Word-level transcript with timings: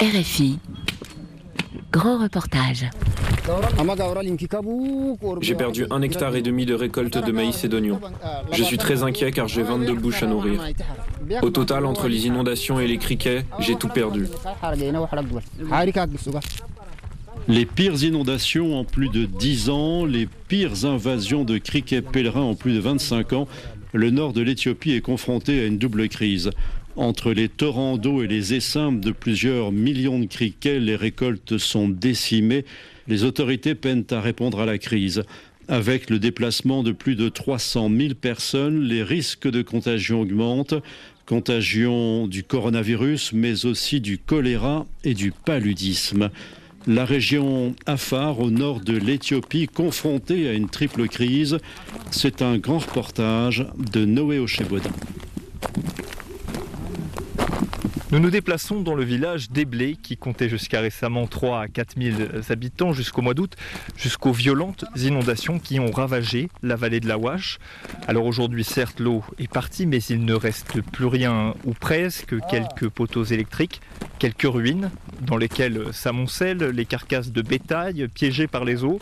RFI. 0.00 0.58
Grand 1.92 2.18
reportage. 2.18 2.88
J'ai 5.40 5.54
perdu 5.54 5.86
un 5.90 6.02
hectare 6.02 6.36
et 6.36 6.42
demi 6.42 6.64
de 6.66 6.74
récolte 6.74 7.18
de 7.18 7.32
maïs 7.32 7.62
et 7.64 7.68
d'oignons. 7.68 8.00
Je 8.52 8.62
suis 8.62 8.78
très 8.78 9.02
inquiet 9.02 9.30
car 9.32 9.48
j'ai 9.48 9.62
22 9.62 9.94
bouches 9.94 10.22
à 10.22 10.26
nourrir. 10.26 10.60
Au 11.42 11.50
total, 11.50 11.84
entre 11.84 12.08
les 12.08 12.26
inondations 12.26 12.80
et 12.80 12.86
les 12.86 12.98
criquets, 12.98 13.44
j'ai 13.58 13.76
tout 13.76 13.88
perdu. 13.88 14.28
Les 17.48 17.66
pires 17.66 18.02
inondations 18.02 18.78
en 18.78 18.84
plus 18.84 19.08
de 19.08 19.26
10 19.26 19.70
ans, 19.70 20.04
les 20.04 20.26
pires 20.48 20.84
invasions 20.84 21.44
de 21.44 21.58
criquets 21.58 22.02
pèlerins 22.02 22.42
en 22.42 22.54
plus 22.54 22.72
de 22.74 22.80
25 22.80 23.32
ans, 23.32 23.48
le 23.92 24.10
nord 24.10 24.32
de 24.32 24.40
l'Éthiopie 24.40 24.92
est 24.92 25.00
confronté 25.00 25.60
à 25.60 25.66
une 25.66 25.78
double 25.78 26.08
crise. 26.08 26.50
Entre 26.96 27.32
les 27.32 27.48
torrents 27.48 27.96
d'eau 27.96 28.22
et 28.22 28.26
les 28.26 28.52
essaims 28.52 28.92
de 28.92 29.12
plusieurs 29.12 29.72
millions 29.72 30.18
de 30.18 30.26
criquets, 30.26 30.78
les 30.78 30.94
récoltes 30.94 31.56
sont 31.56 31.88
décimées. 31.88 32.66
Les 33.08 33.24
autorités 33.24 33.74
peinent 33.74 34.04
à 34.10 34.20
répondre 34.20 34.60
à 34.60 34.66
la 34.66 34.76
crise. 34.76 35.22
Avec 35.68 36.10
le 36.10 36.18
déplacement 36.18 36.82
de 36.82 36.92
plus 36.92 37.16
de 37.16 37.30
300 37.30 37.90
000 37.96 38.14
personnes, 38.14 38.82
les 38.82 39.02
risques 39.02 39.48
de 39.48 39.62
contagion 39.62 40.20
augmentent. 40.20 40.74
Contagion 41.24 42.26
du 42.26 42.42
coronavirus, 42.42 43.32
mais 43.32 43.64
aussi 43.64 44.00
du 44.00 44.18
choléra 44.18 44.84
et 45.02 45.14
du 45.14 45.32
paludisme. 45.32 46.28
La 46.86 47.06
région 47.06 47.74
Afar, 47.86 48.40
au 48.40 48.50
nord 48.50 48.80
de 48.80 48.96
l'Éthiopie, 48.98 49.66
confrontée 49.66 50.46
à 50.48 50.52
une 50.52 50.68
triple 50.68 51.08
crise. 51.08 51.56
C'est 52.10 52.42
un 52.42 52.58
grand 52.58 52.80
reportage 52.80 53.66
de 53.92 54.04
Noé 54.04 54.40
Ochebodin. 54.40 54.90
Nous 58.12 58.20
nous 58.20 58.28
déplaçons 58.28 58.82
dans 58.82 58.94
le 58.94 59.04
village 59.04 59.50
d'Eblé 59.50 59.96
qui 59.96 60.18
comptait 60.18 60.50
jusqu'à 60.50 60.82
récemment 60.82 61.26
3 61.26 61.62
à 61.62 61.68
4 61.68 61.94
000 61.98 62.16
habitants 62.50 62.92
jusqu'au 62.92 63.22
mois 63.22 63.32
d'août, 63.32 63.56
jusqu'aux 63.96 64.32
violentes 64.32 64.84
inondations 64.96 65.58
qui 65.58 65.80
ont 65.80 65.90
ravagé 65.90 66.50
la 66.62 66.76
vallée 66.76 67.00
de 67.00 67.08
la 67.08 67.16
Ouache. 67.16 67.58
Alors 68.06 68.26
aujourd'hui, 68.26 68.64
certes, 68.64 69.00
l'eau 69.00 69.24
est 69.38 69.50
partie, 69.50 69.86
mais 69.86 69.96
il 69.96 70.26
ne 70.26 70.34
reste 70.34 70.82
plus 70.82 71.06
rien 71.06 71.54
ou 71.64 71.72
presque, 71.72 72.34
quelques 72.50 72.90
poteaux 72.90 73.24
électriques, 73.24 73.80
quelques 74.18 74.42
ruines 74.42 74.90
dans 75.22 75.38
lesquelles 75.38 75.82
s'amoncellent 75.94 76.68
les 76.68 76.84
carcasses 76.84 77.32
de 77.32 77.40
bétail 77.40 78.08
piégées 78.08 78.46
par 78.46 78.66
les 78.66 78.84
eaux. 78.84 79.00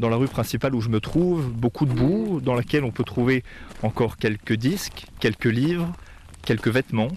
Dans 0.00 0.08
la 0.08 0.16
rue 0.16 0.26
principale 0.26 0.74
où 0.74 0.80
je 0.80 0.88
me 0.88 0.98
trouve, 0.98 1.52
beaucoup 1.52 1.86
de 1.86 1.92
boue, 1.92 2.40
dans 2.40 2.54
laquelle 2.54 2.82
on 2.82 2.90
peut 2.90 3.04
trouver 3.04 3.44
encore 3.84 4.16
quelques 4.16 4.54
disques, 4.54 5.06
quelques 5.20 5.44
livres, 5.44 5.92
quelques 6.44 6.66
vêtements, 6.66 7.12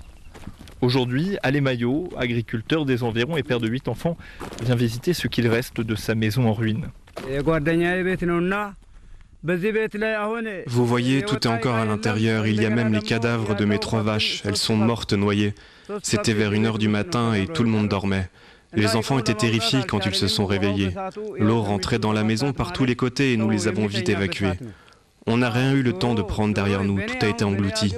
Aujourd'hui, 0.83 1.37
Ale 1.43 1.61
Maillot, 1.61 2.09
agriculteur 2.17 2.83
des 2.83 3.03
environs 3.03 3.37
et 3.37 3.43
père 3.43 3.61
de 3.61 3.69
8 3.69 3.87
enfants, 3.87 4.17
vient 4.65 4.75
visiter 4.75 5.13
ce 5.13 5.29
qu'il 5.29 5.47
reste 5.47 5.79
de 5.79 5.95
sa 5.95 6.13
maison 6.13 6.45
en 6.45 6.51
ruine. 6.51 6.89
Vous 10.67 10.85
voyez, 10.85 11.21
tout 11.21 11.35
est 11.35 11.47
encore 11.47 11.75
à 11.75 11.85
l'intérieur. 11.85 12.47
Il 12.47 12.61
y 12.61 12.65
a 12.65 12.69
même 12.69 12.91
les 12.91 12.99
cadavres 12.99 13.55
de 13.55 13.63
mes 13.63 13.79
trois 13.79 14.03
vaches. 14.03 14.41
Elles 14.43 14.57
sont 14.57 14.75
mortes 14.75 15.13
noyées. 15.13 15.55
C'était 16.01 16.33
vers 16.33 16.51
une 16.51 16.65
heure 16.65 16.79
du 16.79 16.89
matin 16.89 17.33
et 17.33 17.47
tout 17.47 17.63
le 17.63 17.69
monde 17.69 17.87
dormait. 17.87 18.29
Les 18.73 18.97
enfants 18.97 19.19
étaient 19.19 19.33
terrifiés 19.33 19.83
quand 19.87 20.05
ils 20.05 20.15
se 20.15 20.27
sont 20.27 20.45
réveillés. 20.45 20.89
L'eau 21.39 21.61
rentrait 21.61 21.99
dans 21.99 22.11
la 22.11 22.25
maison 22.25 22.51
par 22.51 22.73
tous 22.73 22.83
les 22.83 22.97
côtés 22.97 23.31
et 23.31 23.37
nous 23.37 23.49
les 23.49 23.69
avons 23.69 23.87
vite 23.87 24.09
évacués. 24.09 24.59
On 25.27 25.37
n'a 25.37 25.49
rien 25.49 25.71
eu 25.71 25.81
le 25.81 25.93
temps 25.93 26.13
de 26.13 26.21
prendre 26.21 26.53
derrière 26.53 26.83
nous, 26.83 26.99
tout 26.99 27.25
a 27.25 27.29
été 27.29 27.45
englouti. 27.45 27.95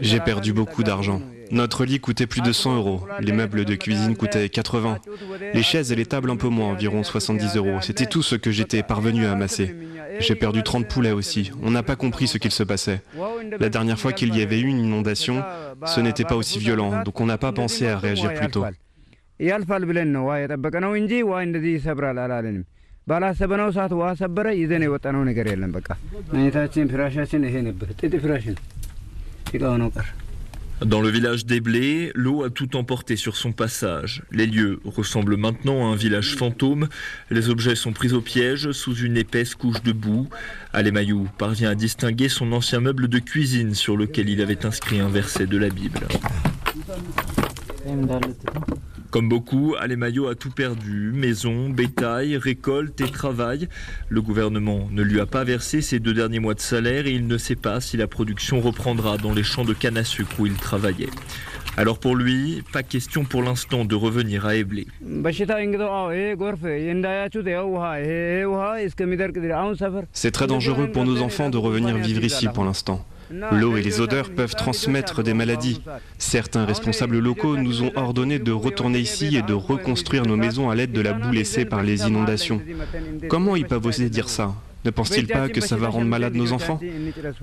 J'ai 0.00 0.20
perdu 0.20 0.54
beaucoup 0.54 0.82
d'argent. 0.82 1.20
Notre 1.50 1.84
lit 1.84 2.00
coûtait 2.00 2.26
plus 2.26 2.40
de 2.40 2.52
100 2.52 2.76
euros, 2.76 3.06
les 3.20 3.32
meubles 3.32 3.64
de 3.64 3.74
cuisine 3.74 4.16
coûtaient 4.16 4.48
80, 4.48 4.98
les 5.52 5.62
chaises 5.62 5.92
et 5.92 5.96
les 5.96 6.06
tables 6.06 6.30
un 6.30 6.36
peu 6.36 6.48
moins, 6.48 6.70
environ 6.70 7.02
70 7.02 7.56
euros. 7.56 7.78
C'était 7.80 8.06
tout 8.06 8.22
ce 8.22 8.36
que 8.36 8.50
j'étais 8.50 8.82
parvenu 8.82 9.26
à 9.26 9.32
amasser. 9.32 9.74
J'ai 10.20 10.34
perdu 10.34 10.62
30 10.62 10.88
poulets 10.88 11.12
aussi. 11.12 11.50
On 11.62 11.70
n'a 11.70 11.82
pas 11.82 11.96
compris 11.96 12.26
ce 12.26 12.38
qu'il 12.38 12.50
se 12.50 12.62
passait. 12.62 13.02
La 13.58 13.68
dernière 13.68 13.98
fois 13.98 14.12
qu'il 14.12 14.34
y 14.36 14.42
avait 14.42 14.60
eu 14.60 14.66
une 14.66 14.78
inondation, 14.84 15.42
ce 15.86 16.00
n'était 16.00 16.24
pas 16.24 16.36
aussi 16.36 16.58
violent, 16.58 17.02
donc 17.02 17.20
on 17.20 17.26
n'a 17.26 17.38
pas 17.38 17.52
pensé 17.52 17.88
à 17.88 17.98
réagir 17.98 18.32
plus 18.34 18.48
tôt. 18.48 18.64
Dans 30.80 31.00
le 31.00 31.08
village 31.08 31.46
des 31.46 31.60
Blés, 31.60 32.10
l'eau 32.14 32.42
a 32.42 32.50
tout 32.50 32.76
emporté 32.76 33.16
sur 33.16 33.36
son 33.36 33.52
passage. 33.52 34.22
Les 34.32 34.46
lieux 34.46 34.80
ressemblent 34.84 35.36
maintenant 35.36 35.86
à 35.86 35.92
un 35.92 35.96
village 35.96 36.34
fantôme. 36.34 36.88
Les 37.30 37.48
objets 37.48 37.76
sont 37.76 37.92
pris 37.92 38.12
au 38.12 38.20
piège 38.20 38.72
sous 38.72 38.94
une 38.96 39.16
épaisse 39.16 39.54
couche 39.54 39.82
de 39.82 39.92
boue. 39.92 40.28
Alemayou 40.72 41.28
parvient 41.38 41.70
à 41.70 41.74
distinguer 41.74 42.28
son 42.28 42.52
ancien 42.52 42.80
meuble 42.80 43.08
de 43.08 43.18
cuisine 43.18 43.74
sur 43.74 43.96
lequel 43.96 44.28
il 44.28 44.42
avait 44.42 44.66
inscrit 44.66 45.00
un 45.00 45.08
verset 45.08 45.46
de 45.46 45.56
la 45.56 45.68
Bible. 45.68 46.06
Comme 49.14 49.28
beaucoup, 49.28 49.76
Alemayo 49.78 50.26
a 50.26 50.34
tout 50.34 50.50
perdu, 50.50 51.12
maison, 51.14 51.68
bétail, 51.68 52.36
récolte 52.36 53.00
et 53.00 53.08
travail. 53.08 53.68
Le 54.08 54.20
gouvernement 54.20 54.88
ne 54.90 55.02
lui 55.02 55.20
a 55.20 55.26
pas 55.26 55.44
versé 55.44 55.82
ses 55.82 56.00
deux 56.00 56.14
derniers 56.14 56.40
mois 56.40 56.54
de 56.54 56.60
salaire 56.60 57.06
et 57.06 57.12
il 57.12 57.28
ne 57.28 57.38
sait 57.38 57.54
pas 57.54 57.80
si 57.80 57.96
la 57.96 58.08
production 58.08 58.60
reprendra 58.60 59.16
dans 59.16 59.32
les 59.32 59.44
champs 59.44 59.64
de 59.64 59.72
canne 59.72 59.98
à 59.98 60.02
sucre 60.02 60.40
où 60.40 60.46
il 60.46 60.54
travaillait. 60.54 61.10
Alors 61.76 62.00
pour 62.00 62.16
lui, 62.16 62.64
pas 62.72 62.82
question 62.82 63.24
pour 63.24 63.44
l'instant 63.44 63.84
de 63.84 63.94
revenir 63.94 64.46
à 64.46 64.56
Eblé. 64.56 64.88
C'est 70.12 70.30
très 70.32 70.46
dangereux 70.48 70.90
pour 70.90 71.04
nos 71.04 71.22
enfants 71.22 71.50
de 71.50 71.56
revenir 71.56 71.96
vivre 71.98 72.24
ici 72.24 72.48
pour 72.52 72.64
l'instant. 72.64 73.06
L'eau 73.30 73.76
et 73.76 73.82
les 73.82 74.00
odeurs 74.00 74.30
peuvent 74.30 74.54
transmettre 74.54 75.22
des 75.22 75.34
maladies. 75.34 75.80
Certains 76.18 76.64
responsables 76.64 77.18
locaux 77.18 77.56
nous 77.56 77.82
ont 77.82 77.92
ordonné 77.96 78.38
de 78.38 78.52
retourner 78.52 78.98
ici 78.98 79.36
et 79.36 79.42
de 79.42 79.52
reconstruire 79.54 80.24
nos 80.26 80.36
maisons 80.36 80.70
à 80.70 80.74
l'aide 80.74 80.92
de 80.92 81.00
la 81.00 81.12
boue 81.12 81.32
laissée 81.32 81.64
par 81.64 81.82
les 81.82 82.06
inondations. 82.06 82.60
Comment 83.28 83.56
ils 83.56 83.66
peuvent 83.66 83.86
oser 83.86 84.08
dire 84.10 84.28
ça 84.28 84.54
ne 84.84 84.90
pense-t-il 84.90 85.26
pas 85.26 85.48
que 85.48 85.62
ça 85.62 85.76
va 85.76 85.88
rendre 85.88 86.06
malade 86.06 86.34
nos 86.34 86.52
enfants 86.52 86.78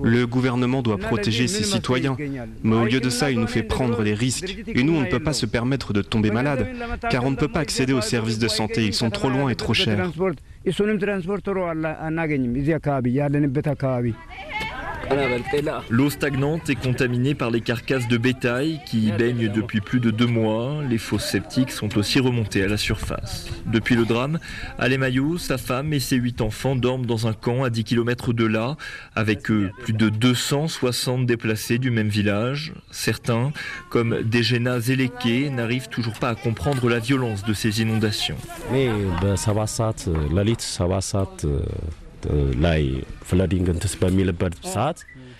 Le 0.03 0.27
gouvernement 0.27 0.83
doit 0.83 0.97
protéger 0.97 1.47
ses 1.47 1.63
citoyens, 1.63 2.15
mais 2.63 2.75
au 2.75 2.85
lieu 2.85 2.99
de 2.99 3.09
ça, 3.09 3.31
il 3.31 3.39
nous 3.39 3.47
fait 3.47 3.63
prendre 3.63 4.03
des 4.03 4.13
risques. 4.13 4.55
Et 4.67 4.83
nous, 4.83 4.93
on 4.93 5.01
ne 5.01 5.07
peut 5.07 5.19
pas 5.19 5.33
se 5.33 5.45
permettre 5.47 5.91
de 5.93 6.01
tomber 6.01 6.29
malade, 6.29 6.67
car 7.09 7.25
on 7.25 7.31
ne 7.31 7.35
peut 7.35 7.47
pas 7.47 7.61
accéder 7.61 7.93
aux 7.93 8.01
services 8.01 8.39
de 8.39 8.47
santé, 8.47 8.85
ils 8.85 8.93
sont 8.93 9.09
trop 9.09 9.29
loin 9.29 9.49
et 9.49 9.55
trop 9.55 9.73
chers. 9.73 10.11
L'eau 15.89 16.09
stagnante 16.09 16.69
est 16.69 16.75
contaminée 16.75 17.35
par 17.35 17.51
les 17.51 17.61
carcasses 17.61 18.07
de 18.07 18.17
bétail 18.17 18.79
qui 18.85 19.07
y 19.07 19.11
baignent 19.11 19.49
depuis 19.49 19.81
plus 19.81 19.99
de 19.99 20.11
deux 20.11 20.27
mois. 20.27 20.81
Les 20.89 20.97
fosses 20.97 21.25
septiques 21.25 21.71
sont 21.71 21.97
aussi 21.97 22.19
remontées 22.19 22.63
à 22.63 22.67
la 22.67 22.77
surface. 22.77 23.47
Depuis 23.65 23.95
le 23.95 24.05
drame, 24.05 24.39
Alemayou, 24.79 25.37
sa 25.37 25.57
femme 25.57 25.93
et 25.93 25.99
ses 25.99 26.15
huit 26.15 26.41
enfants 26.41 26.75
dorment 26.75 27.05
dans 27.05 27.27
un 27.27 27.33
camp 27.33 27.63
à 27.63 27.69
10 27.69 27.83
km 27.83 28.33
de 28.33 28.45
là, 28.45 28.77
avec 29.15 29.51
eux 29.51 29.71
plus 29.83 29.93
de 29.93 30.09
260 30.09 31.25
déplacés 31.25 31.77
du 31.77 31.91
même 31.91 32.09
village. 32.09 32.73
Certains, 32.91 33.51
comme 33.89 34.21
Dejena 34.23 34.79
Zeleke, 34.79 35.51
n'arrivent 35.51 35.89
toujours 35.89 36.13
pas 36.13 36.29
à 36.29 36.35
comprendre 36.35 36.89
la 36.89 36.99
violence 36.99 37.43
de 37.43 37.53
ces 37.53 37.81
inondations. 37.81 38.37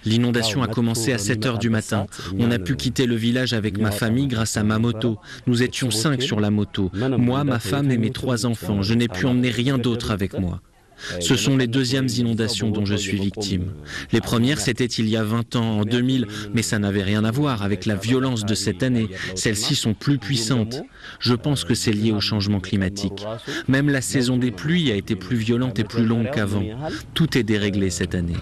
L'inondation 0.04 0.64
a 0.64 0.68
commencé 0.68 1.14
à 1.14 1.18
7 1.18 1.46
heures 1.46 1.60
du 1.60 1.70
matin. 1.70 2.08
On 2.40 2.50
a 2.52 2.58
pu 2.60 2.76
quitter 2.76 3.06
le 3.06 3.16
village 3.16 3.54
avec 3.54 3.78
ma 3.78 3.92
famille 3.92 4.28
grâce 4.28 4.58
à 4.58 4.64
ma 4.64 4.80
moto. 4.80 5.20
Nous 5.48 5.62
étions 5.64 5.92
cinq 5.92 6.22
sur 6.22 6.40
la 6.40 6.50
moto. 6.50 6.92
Moi, 6.94 7.44
ma 7.44 7.60
femme 7.60 7.92
et 7.92 7.98
mes 7.98 8.12
trois 8.12 8.46
enfants. 8.46 8.82
Je 8.82 8.94
n'ai 8.94 9.08
pu 9.08 9.26
emmener 9.26 9.52
rien 9.52 9.78
d'autre 9.78 10.12
avec 10.12 10.40
moi. 10.40 10.62
Ce 11.20 11.36
sont 11.36 11.58
les 11.58 11.68
deuxièmes 11.68 12.08
inondations 12.08 12.70
dont 12.70 12.86
je 12.86 12.96
suis 12.96 13.20
victime. 13.20 13.74
Les 14.12 14.22
premières, 14.22 14.60
c'était 14.60 14.86
il 14.86 15.08
y 15.08 15.18
a 15.18 15.24
20 15.24 15.56
ans, 15.56 15.80
en 15.80 15.86
2000, 15.86 16.28
mais 16.54 16.62
ça 16.62 16.80
n'avait 16.80 17.04
rien 17.04 17.24
à 17.24 17.32
voir 17.32 17.64
avec 17.64 17.86
la 17.86 17.96
violence 17.96 18.46
de 18.46 18.54
cette 18.54 18.84
année. 18.84 19.10
Celles-ci 19.36 19.76
sont 19.76 19.94
plus 19.94 20.18
puissantes. 20.18 20.82
Je 21.20 21.34
pense 21.34 21.64
que 21.64 21.74
c'est 21.74 21.92
lié 21.92 22.12
au 22.12 22.22
changement 22.22 22.60
climatique. 22.60 23.26
Même 23.68 23.90
la 23.90 24.02
saison 24.02 24.38
des 24.38 24.52
pluies 24.52 24.92
a 24.92 24.96
été 24.96 25.16
plus 25.16 25.38
violente 25.38 25.80
et 25.80 25.84
plus 25.84 26.06
longue 26.06 26.30
qu'avant. 26.32 26.64
Tout 27.14 27.38
est 27.38 27.44
déréglé 27.44 27.90
cette 27.90 28.16
année. 28.16 28.36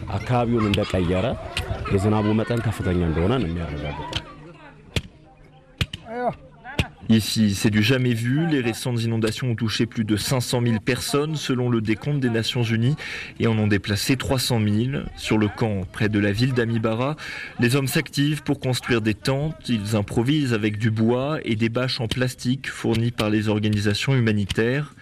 Ici, 7.09 7.55
c'est 7.55 7.71
du 7.71 7.81
jamais 7.81 8.13
vu. 8.13 8.45
Les 8.45 8.61
récentes 8.61 9.01
inondations 9.01 9.49
ont 9.49 9.55
touché 9.55 9.87
plus 9.87 10.03
de 10.03 10.15
500 10.15 10.61
000 10.63 10.79
personnes 10.79 11.35
selon 11.35 11.67
le 11.67 11.81
décompte 11.81 12.19
des 12.19 12.29
Nations 12.29 12.61
Unies 12.61 12.95
et 13.39 13.47
en 13.47 13.57
ont 13.57 13.65
déplacé 13.65 14.15
300 14.15 14.61
000. 14.63 15.03
Sur 15.15 15.39
le 15.39 15.47
camp 15.47 15.87
près 15.91 16.07
de 16.07 16.19
la 16.19 16.31
ville 16.31 16.53
d'Amibara, 16.53 17.15
les 17.59 17.75
hommes 17.75 17.87
s'activent 17.87 18.43
pour 18.43 18.59
construire 18.59 19.01
des 19.01 19.15
tentes. 19.15 19.69
Ils 19.69 19.95
improvisent 19.95 20.53
avec 20.53 20.77
du 20.77 20.91
bois 20.91 21.39
et 21.45 21.55
des 21.55 21.69
bâches 21.69 21.99
en 21.99 22.07
plastique 22.07 22.69
fournies 22.69 23.09
par 23.09 23.31
les 23.31 23.49
organisations 23.49 24.13
humanitaires. 24.15 24.93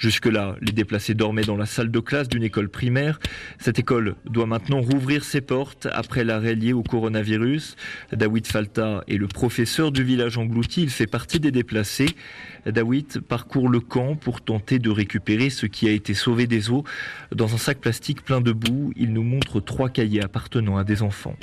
Jusque-là, 0.00 0.56
les 0.62 0.72
déplacés 0.72 1.12
dormaient 1.12 1.44
dans 1.44 1.58
la 1.58 1.66
salle 1.66 1.90
de 1.90 2.00
classe 2.00 2.26
d'une 2.26 2.42
école 2.42 2.70
primaire. 2.70 3.20
Cette 3.58 3.78
école 3.78 4.16
doit 4.24 4.46
maintenant 4.46 4.80
rouvrir 4.80 5.24
ses 5.24 5.42
portes 5.42 5.88
après 5.92 6.24
l'arrêt 6.24 6.54
lié 6.54 6.72
au 6.72 6.82
coronavirus. 6.82 7.76
Dawit 8.10 8.46
Falta 8.46 9.04
est 9.08 9.18
le 9.18 9.28
professeur 9.28 9.92
du 9.92 10.02
village 10.02 10.38
englouti. 10.38 10.82
Il 10.82 10.88
fait 10.88 11.06
partie 11.06 11.38
des 11.38 11.50
déplacés. 11.50 12.16
Dawit 12.64 13.20
parcourt 13.20 13.68
le 13.68 13.80
camp 13.80 14.16
pour 14.16 14.40
tenter 14.40 14.78
de 14.78 14.88
récupérer 14.88 15.50
ce 15.50 15.66
qui 15.66 15.86
a 15.86 15.92
été 15.92 16.14
sauvé 16.14 16.46
des 16.46 16.70
eaux. 16.70 16.84
Dans 17.30 17.52
un 17.52 17.58
sac 17.58 17.78
plastique 17.78 18.24
plein 18.24 18.40
de 18.40 18.52
boue, 18.52 18.94
il 18.96 19.12
nous 19.12 19.22
montre 19.22 19.60
trois 19.60 19.90
cahiers 19.90 20.24
appartenant 20.24 20.78
à 20.78 20.84
des 20.84 21.02
enfants. 21.02 21.36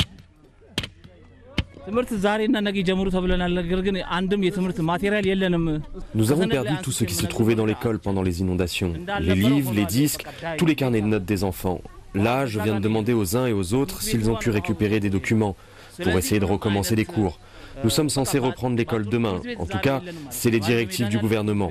Nous 6.15 6.31
avons 6.31 6.47
perdu 6.47 6.73
tout 6.83 6.91
ce 6.91 7.03
qui 7.05 7.13
se 7.13 7.25
trouvait 7.25 7.55
dans 7.55 7.65
l'école 7.65 7.99
pendant 7.99 8.23
les 8.23 8.41
inondations. 8.41 8.93
Les 9.21 9.35
livres, 9.35 9.73
les 9.73 9.85
disques, 9.85 10.25
tous 10.57 10.65
les 10.65 10.75
carnets 10.75 11.01
de 11.01 11.07
notes 11.07 11.25
des 11.25 11.43
enfants. 11.43 11.81
Là, 12.13 12.45
je 12.45 12.59
viens 12.59 12.75
de 12.75 12.79
demander 12.79 13.13
aux 13.13 13.37
uns 13.37 13.47
et 13.47 13.53
aux 13.53 13.73
autres 13.73 14.01
s'ils 14.01 14.29
ont 14.29 14.35
pu 14.35 14.49
récupérer 14.49 14.99
des 14.99 15.09
documents 15.09 15.55
pour 16.01 16.13
essayer 16.13 16.39
de 16.39 16.45
recommencer 16.45 16.95
les 16.95 17.05
cours. 17.05 17.39
Nous 17.83 17.89
sommes 17.89 18.09
censés 18.09 18.39
reprendre 18.39 18.75
l'école 18.75 19.05
demain. 19.05 19.39
En 19.57 19.65
tout 19.65 19.79
cas, 19.79 20.01
c'est 20.29 20.49
les 20.49 20.59
directives 20.59 21.09
du 21.09 21.19
gouvernement. 21.19 21.69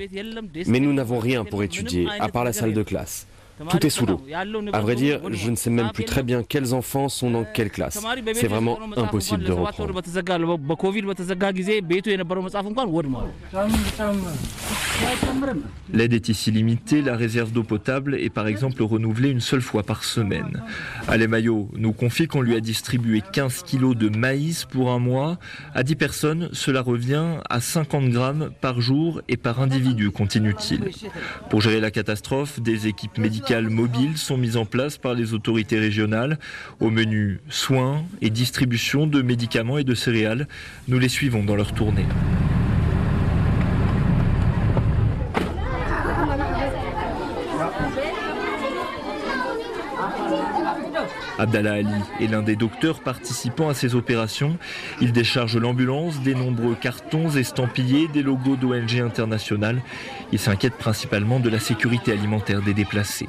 Mais 0.67 0.81
nous 0.81 0.93
n'avons 0.93 1.19
rien 1.19 1.45
pour 1.45 1.63
étudier, 1.63 2.07
à 2.21 2.29
part 2.29 2.45
la 2.45 2.53
salle 2.53 2.73
de 2.73 2.83
classe. 2.83 3.27
Tout 3.71 3.87
est 3.87 3.91
sous 3.91 4.05
l'eau. 4.05 4.21
À 4.73 4.81
vrai 4.81 4.95
dire, 4.95 5.21
je 5.31 5.51
ne 5.51 5.57
sais 5.57 5.71
même 5.71 5.91
plus 5.93 6.05
très 6.05 6.23
bien 6.23 6.43
quels 6.43 6.75
enfants 6.75 7.09
sont 7.09 7.31
dans 7.31 7.45
quelle 7.45 7.71
classe. 7.71 8.05
C'est 8.35 8.49
vraiment 8.49 8.79
impossible 8.97 9.45
de 9.45 9.53
reprendre. 9.53 10.03
L'aide 15.93 16.13
est 16.13 16.29
ici 16.29 16.51
limitée, 16.51 17.03
la 17.03 17.17
réserve 17.17 17.53
d'eau 17.53 17.63
potable 17.63 18.15
est 18.17 18.31
par 18.31 18.47
exemple 18.47 18.83
renouvelée 18.83 19.31
une 19.31 19.41
seule 19.41 19.61
fois 19.61 19.83
par 19.83 20.05
semaine. 20.05 20.63
Ale 21.09 21.27
Mayo 21.29 21.71
nous 21.75 21.93
confie 21.93 22.27
qu'on 22.27 22.41
lui 22.41 22.57
a 22.57 22.61
distribué 22.61 23.23
15 23.33 23.63
kilos 23.63 23.97
de 23.97 24.09
maïs 24.09 24.65
pour 24.65 24.91
un 24.91 24.99
mois. 24.99 25.39
À 25.75 25.83
10 25.83 25.97
personnes, 25.97 26.49
cela 26.53 26.83
revient 26.83 27.39
à 27.49 27.61
50 27.61 28.09
grammes 28.11 28.51
par 28.61 28.81
jour 28.81 29.23
et 29.29 29.37
par 29.37 29.61
individu, 29.61 30.11
continue-t-il. 30.11 30.91
Pour 31.49 31.61
gérer 31.61 31.81
la 31.81 31.91
catastrophe, 31.91 32.61
des 32.61 32.87
équipes 32.87 33.19
médicales 33.19 33.46
mobiles 33.55 34.17
sont 34.17 34.37
mises 34.37 34.57
en 34.57 34.65
place 34.65 34.99
par 34.99 35.15
les 35.15 35.33
autorités 35.33 35.79
régionales. 35.79 36.39
Au 36.81 36.91
menu 36.91 37.41
soins 37.49 38.05
et 38.21 38.31
distribution 38.31 39.07
de 39.07 39.23
médicaments 39.23 39.79
et 39.79 39.85
de 39.85 39.95
céréales, 39.95 40.49
nous 40.89 40.99
les 40.99 41.09
suivons 41.09 41.45
dans 41.45 41.57
leur 41.57 41.73
tournée. 41.73 42.07
Abdallah 51.39 51.75
Ali 51.75 51.95
est 52.21 52.27
l'un 52.27 52.43
des 52.43 52.57
docteurs 52.57 53.01
participant 53.01 53.69
à 53.69 53.75
ces 53.75 53.95
opérations. 53.95 54.57
Il 55.01 55.13
décharge 55.13 55.57
l'ambulance 55.57 56.21
des 56.21 56.35
nombreux 56.35 56.75
cartons 56.75 57.31
estampillés 57.31 58.09
des 58.09 58.23
logos 58.23 58.57
d'ONG 58.57 59.01
internationales. 59.01 59.83
Il 60.33 60.39
s'inquiète 60.39 60.75
principalement 60.75 61.39
de 61.39 61.51
la 61.51 61.59
sécurité 61.59 62.13
alimentaire 62.13 62.63
des 62.63 62.75
déplacés. 62.75 63.29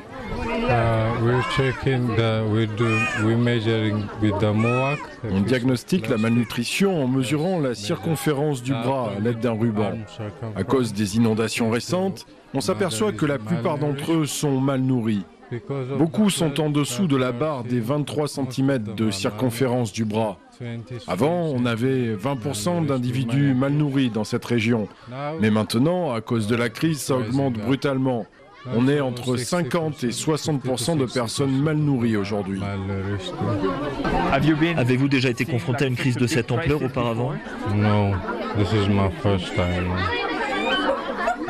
On 5.30 5.42
diagnostique 5.42 6.10
la 6.10 6.18
malnutrition 6.18 7.04
en 7.04 7.08
mesurant 7.08 7.60
la 7.60 7.76
circonférence 7.76 8.64
du 8.64 8.72
bras 8.72 9.12
à 9.16 9.20
l'aide 9.20 9.40
d'un 9.40 9.54
ruban. 9.54 9.94
À 10.56 10.64
cause 10.64 10.94
des 10.94 11.18
inondations 11.18 11.70
récentes, 11.70 12.26
on 12.54 12.62
s'aperçoit 12.62 13.12
que 13.12 13.26
la 13.26 13.38
plupart 13.38 13.78
d'entre 13.78 14.14
eux 14.14 14.26
sont 14.26 14.60
mal 14.60 14.82
nourris. 14.82 15.26
Beaucoup 15.98 16.30
sont 16.30 16.60
en 16.60 16.70
dessous 16.70 17.08
de 17.08 17.16
la 17.16 17.32
barre 17.32 17.64
des 17.64 17.80
23 17.80 18.28
cm 18.28 18.80
de 18.96 19.12
circonférence 19.12 19.94
du 19.94 20.06
bras. 20.06 20.38
Avant, 21.08 21.46
on 21.54 21.66
avait 21.66 22.16
20% 22.16 22.86
d'individus 22.86 23.54
mal 23.54 23.74
nourris 23.74 24.10
dans 24.10 24.24
cette 24.24 24.46
région. 24.46 24.88
Mais 25.40 25.52
maintenant, 25.52 26.14
à 26.14 26.22
cause 26.22 26.48
de 26.48 26.56
la 26.56 26.70
crise, 26.70 27.00
ça 27.00 27.16
augmente 27.16 27.54
brutalement. 27.54 28.26
On 28.76 28.88
est 28.88 29.00
entre 29.00 29.38
50 29.38 30.04
et 30.04 30.10
60% 30.10 30.98
de 30.98 31.06
personnes 31.06 31.62
mal 31.62 31.78
nourries 31.78 32.18
aujourd'hui. 32.18 32.60
Avez-vous 34.76 35.08
déjà 35.08 35.30
été 35.30 35.46
confronté 35.46 35.86
à 35.86 35.88
une 35.88 35.96
crise 35.96 36.18
de 36.18 36.28
cette 36.28 36.52
ampleur 36.52 36.84
auparavant? 36.84 37.34
Non, 37.76 38.12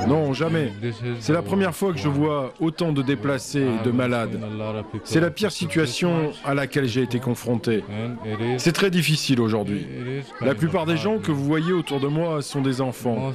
non, 0.08 0.34
jamais. 0.34 0.72
C'est 1.20 1.34
la 1.34 1.42
première 1.42 1.76
fois 1.76 1.92
que 1.94 2.00
je 2.00 2.08
vois 2.08 2.54
autant 2.60 2.92
de 2.92 3.02
déplacés 3.02 3.62
et 3.62 3.86
de 3.86 3.92
malades. 3.92 4.40
C'est 5.04 5.20
la 5.20 5.32
pire 5.32 5.52
situation 5.52 6.32
à 6.46 6.54
laquelle 6.54 6.88
j'ai 6.88 7.02
été 7.02 7.20
confronté. 7.20 7.84
C'est 8.58 8.72
très 8.72 8.90
difficile 8.90 9.42
aujourd'hui. 9.42 9.86
La 10.42 10.56
plupart 10.56 10.86
des 10.86 10.98
gens 10.98 11.20
que 11.20 11.32
vous 11.32 11.44
voyez 11.44 11.74
autour 11.74 12.00
de 12.00 12.08
moi 12.08 12.42
sont 12.42 12.62
des 12.62 12.82
enfants. 12.82 13.34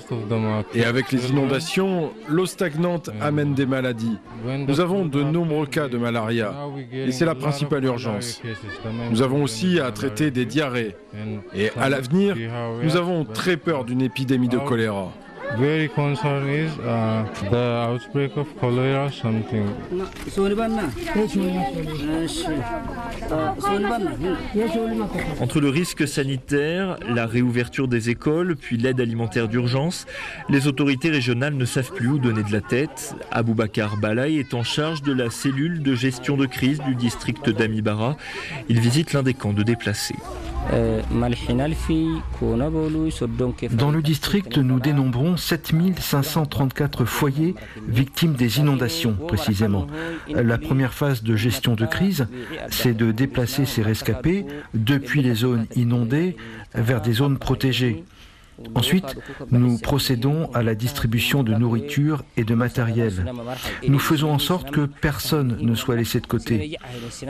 Et 0.74 0.84
avec 0.84 1.12
les 1.12 1.30
inondations, 1.30 2.10
l'eau 2.28 2.46
stagnante 2.46 3.10
amène 3.20 3.54
des 3.54 3.66
maladies. 3.66 4.18
Nous 4.66 4.80
avons 4.80 5.04
de 5.04 5.22
nombreux 5.22 5.66
cas 5.66 5.88
de 5.88 5.98
malaria. 5.98 6.54
Et 6.92 7.12
c'est 7.12 7.26
la 7.26 7.34
principale 7.34 7.84
urgence. 7.84 8.42
Nous 9.10 9.22
avons 9.22 9.42
aussi 9.42 9.78
à 9.80 9.90
traiter 9.92 10.30
des 10.30 10.46
diarrhées. 10.46 10.96
Et 11.54 11.70
à 11.78 11.88
l'avenir, 11.88 12.36
nous 12.82 12.96
avons 12.96 13.24
très 13.24 13.56
peur 13.56 13.84
d'une 13.84 14.02
épidémie 14.02 14.48
de 14.48 14.58
choléra. 14.58 15.12
Very 15.58 15.88
concerned 15.88 16.48
is 16.48 16.70
uh, 16.78 17.24
the 17.50 17.86
outbreak 17.88 18.36
of 18.36 18.46
cholera 18.58 19.10
something. 19.10 19.66
Entre 25.40 25.60
le 25.60 25.68
risque 25.68 26.08
sanitaire, 26.08 26.96
la 27.08 27.26
réouverture 27.26 27.88
des 27.88 28.10
écoles, 28.10 28.56
puis 28.56 28.76
l'aide 28.76 29.00
alimentaire 29.00 29.48
d'urgence, 29.48 30.06
les 30.48 30.66
autorités 30.66 31.10
régionales 31.10 31.54
ne 31.54 31.64
savent 31.64 31.92
plus 31.92 32.08
où 32.08 32.18
donner 32.18 32.42
de 32.42 32.52
la 32.52 32.60
tête. 32.60 33.14
Aboubacar 33.30 33.96
Balay 33.98 34.34
est 34.34 34.54
en 34.54 34.62
charge 34.62 35.02
de 35.02 35.12
la 35.12 35.30
cellule 35.30 35.82
de 35.82 35.94
gestion 35.94 36.36
de 36.36 36.46
crise 36.46 36.80
du 36.80 36.94
district 36.94 37.50
d'Amibara. 37.50 38.16
Il 38.68 38.80
visite 38.80 39.12
l'un 39.12 39.22
des 39.22 39.34
camps 39.34 39.52
de 39.52 39.62
déplacés. 39.62 40.16
Dans 43.72 43.90
le 43.90 44.02
district, 44.02 44.58
nous 44.58 44.80
dénombrons 44.80 45.36
7534 45.36 47.04
foyers 47.04 47.54
victimes 47.88 48.34
des 48.34 48.58
inondations, 48.58 49.14
précisément. 49.28 49.86
La 50.28 50.58
première 50.58 50.94
phase 50.94 51.22
de 51.22 51.36
gestion 51.36 51.74
de 51.74 51.86
crise, 51.86 52.26
c'est 52.70 52.94
de 52.94 53.12
déplacer 53.12 53.66
ces 53.66 53.82
rescapés 53.82 54.46
depuis 54.74 55.22
les 55.22 55.34
zones 55.34 55.66
inondées 55.76 56.36
vers 56.74 57.02
des 57.02 57.12
zones 57.12 57.38
protégées. 57.38 58.04
Ensuite, 58.74 59.16
nous 59.50 59.78
procédons 59.78 60.50
à 60.54 60.62
la 60.62 60.74
distribution 60.74 61.42
de 61.42 61.54
nourriture 61.54 62.24
et 62.36 62.44
de 62.44 62.54
matériel. 62.54 63.32
Nous 63.86 63.98
faisons 63.98 64.30
en 64.32 64.38
sorte 64.38 64.70
que 64.70 64.86
personne 64.86 65.58
ne 65.60 65.74
soit 65.74 65.96
laissé 65.96 66.20
de 66.20 66.26
côté. 66.26 66.76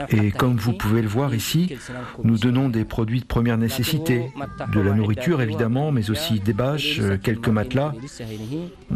Et 0.09 0.31
comme 0.31 0.57
vous 0.57 0.73
pouvez 0.73 1.01
le 1.01 1.07
voir 1.07 1.35
ici, 1.35 1.75
nous 2.23 2.37
donnons 2.37 2.69
des 2.69 2.85
produits 2.85 3.21
de 3.21 3.25
première 3.25 3.57
nécessité, 3.57 4.31
de 4.73 4.79
la 4.79 4.93
nourriture 4.93 5.41
évidemment, 5.41 5.91
mais 5.91 6.09
aussi 6.09 6.39
des 6.39 6.53
bâches, 6.53 7.01
quelques 7.21 7.49
matelas. 7.49 7.93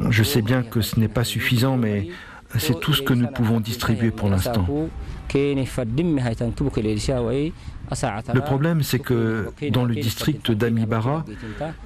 Je 0.10 0.24
sais 0.24 0.42
bien 0.42 0.64
que 0.64 0.82
ce 0.82 1.00
n'est 1.00 1.08
pas 1.08 1.24
suffisant, 1.24 1.78
mais 1.78 2.10
c'est 2.58 2.80
tout 2.80 2.94
ce 2.94 3.02
que 3.02 3.14
nous 3.14 3.28
pouvons 3.28 3.60
distribuer 3.60 4.12
pour 4.12 4.30
l'instant. 4.30 4.66
Le 8.34 8.42
problème, 8.42 8.84
c'est 8.84 9.00
que 9.00 9.48
dans 9.72 9.86
le 9.86 9.96
district 9.96 10.52
d'Amibara, 10.52 11.26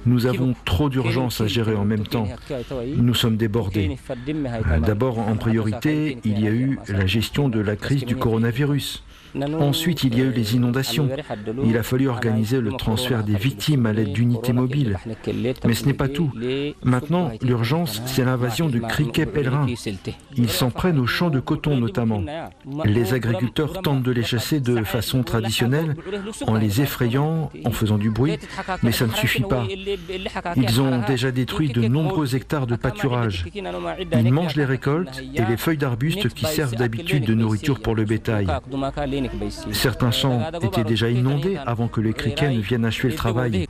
nous 0.06 0.26
avons 0.26 0.54
trop 0.64 0.88
d'urgences 0.88 1.40
à 1.40 1.46
gérer 1.46 1.74
en 1.74 1.84
même 1.84 2.06
temps. 2.06 2.28
Nous 2.96 3.14
sommes 3.14 3.36
débordés. 3.36 3.96
D'abord, 4.84 5.18
en 5.18 5.36
priorité, 5.36 6.18
il 6.24 6.40
y 6.40 6.46
a 6.46 6.52
eu 6.52 6.78
la 6.88 7.06
gestion 7.06 7.48
de 7.48 7.60
la 7.60 7.76
crise 7.76 8.04
du 8.04 8.16
coronavirus. 8.16 9.04
Ensuite, 9.34 10.04
il 10.04 10.18
y 10.18 10.20
a 10.20 10.24
eu 10.24 10.30
les 10.30 10.56
inondations. 10.56 11.08
Il 11.64 11.76
a 11.76 11.82
fallu 11.82 12.08
organiser 12.08 12.60
le 12.60 12.72
transfert 12.72 13.24
des 13.24 13.36
victimes 13.36 13.86
à 13.86 13.92
l'aide 13.92 14.12
d'unités 14.12 14.52
mobiles. 14.52 14.98
Mais 15.64 15.74
ce 15.74 15.86
n'est 15.86 15.94
pas 15.94 16.08
tout. 16.08 16.32
Maintenant, 16.82 17.30
l'urgence, 17.40 18.02
c'est 18.06 18.24
l'invasion 18.24 18.68
de 18.68 18.78
criquets 18.78 19.26
pèlerins. 19.26 19.66
Ils 20.36 20.50
s'en 20.50 20.70
prennent 20.70 20.98
aux 20.98 21.06
champs 21.06 21.30
de 21.30 21.40
coton 21.40 21.76
notamment. 21.76 22.22
Les 22.84 23.14
agriculteurs 23.14 23.80
tentent 23.82 24.02
de 24.02 24.12
les 24.12 24.22
chasser 24.22 24.60
de 24.60 24.82
façon 24.84 25.22
traditionnelle, 25.22 25.91
en 26.46 26.54
les 26.54 26.80
effrayant, 26.80 27.50
en 27.64 27.70
faisant 27.70 27.98
du 27.98 28.10
bruit, 28.10 28.38
mais 28.82 28.92
ça 28.92 29.06
ne 29.06 29.12
suffit 29.12 29.42
pas. 29.42 29.64
Ils 30.56 30.80
ont 30.80 31.02
déjà 31.06 31.30
détruit 31.30 31.70
de 31.70 31.86
nombreux 31.88 32.34
hectares 32.34 32.66
de 32.66 32.76
pâturage. 32.76 33.46
Ils 33.54 34.32
mangent 34.32 34.56
les 34.56 34.64
récoltes 34.64 35.22
et 35.34 35.44
les 35.44 35.56
feuilles 35.56 35.78
d'arbustes 35.78 36.28
qui 36.28 36.46
servent 36.46 36.74
d'habitude 36.74 37.24
de 37.24 37.34
nourriture 37.34 37.80
pour 37.80 37.94
le 37.94 38.04
bétail. 38.04 38.46
Certains 39.72 40.10
champs 40.10 40.40
étaient 40.62 40.84
déjà 40.84 41.08
inondés 41.08 41.58
avant 41.66 41.88
que 41.88 42.00
les 42.00 42.12
criquets 42.12 42.50
ne 42.50 42.60
viennent 42.60 42.84
achever 42.84 43.10
le 43.10 43.14
travail. 43.14 43.68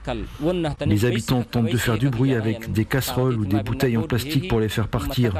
Les 0.86 1.04
habitants 1.04 1.42
tentent 1.42 1.70
de 1.70 1.76
faire 1.76 1.98
du 1.98 2.10
bruit 2.10 2.34
avec 2.34 2.72
des 2.72 2.84
casseroles 2.84 3.38
ou 3.38 3.44
des 3.44 3.62
bouteilles 3.62 3.96
en 3.96 4.02
plastique 4.02 4.48
pour 4.48 4.60
les 4.60 4.68
faire 4.68 4.88
partir. 4.88 5.34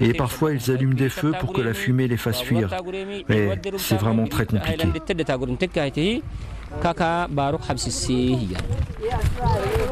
Et 0.00 0.14
parfois, 0.14 0.52
ils 0.52 0.70
allument 0.70 0.94
des 0.94 1.08
feux 1.08 1.32
pour 1.38 1.52
que 1.52 1.60
la 1.60 1.74
fumée 1.74 2.08
les 2.08 2.16
fasse 2.16 2.40
fuir. 2.40 2.68
Mais 3.28 3.60
c'est 3.76 3.96
vraiment 3.96 4.26
très 4.26 4.46
compliqué. 4.46 4.88